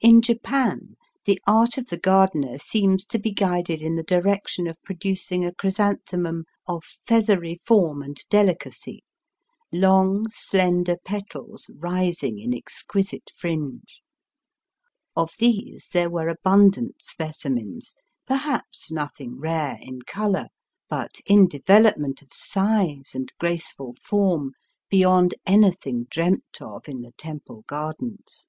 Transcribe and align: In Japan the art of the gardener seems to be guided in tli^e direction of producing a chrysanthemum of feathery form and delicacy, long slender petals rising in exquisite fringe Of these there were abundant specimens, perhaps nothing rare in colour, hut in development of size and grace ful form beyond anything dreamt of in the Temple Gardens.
In 0.00 0.22
Japan 0.22 0.94
the 1.26 1.38
art 1.46 1.76
of 1.76 1.90
the 1.90 1.98
gardener 1.98 2.56
seems 2.56 3.04
to 3.04 3.18
be 3.18 3.30
guided 3.30 3.82
in 3.82 3.94
tli^e 3.96 4.06
direction 4.06 4.66
of 4.66 4.82
producing 4.82 5.44
a 5.44 5.52
chrysanthemum 5.52 6.44
of 6.66 6.82
feathery 6.82 7.56
form 7.56 8.00
and 8.00 8.18
delicacy, 8.30 9.04
long 9.70 10.26
slender 10.30 10.96
petals 11.04 11.70
rising 11.76 12.38
in 12.38 12.54
exquisite 12.54 13.30
fringe 13.36 14.00
Of 15.14 15.34
these 15.38 15.90
there 15.92 16.08
were 16.08 16.30
abundant 16.30 17.02
specimens, 17.02 17.94
perhaps 18.26 18.90
nothing 18.90 19.38
rare 19.38 19.76
in 19.82 20.00
colour, 20.00 20.46
hut 20.90 21.16
in 21.26 21.46
development 21.46 22.22
of 22.22 22.32
size 22.32 23.10
and 23.14 23.30
grace 23.38 23.70
ful 23.72 23.94
form 24.02 24.52
beyond 24.88 25.34
anything 25.44 26.04
dreamt 26.04 26.62
of 26.62 26.88
in 26.88 27.02
the 27.02 27.12
Temple 27.18 27.64
Gardens. 27.66 28.48